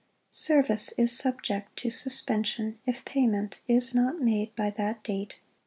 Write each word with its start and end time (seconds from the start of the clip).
Service 0.31 0.91
is 0.93 1.15
subject 1.15 1.77
to 1.77 1.91
suspension 1.91 2.79
if 2.87 3.05
payment 3.05 3.59
is 3.67 3.93
not 3.93 4.19
made 4.19 4.55
by 4.55 4.71
that 4.71 5.03
date. 5.03 5.37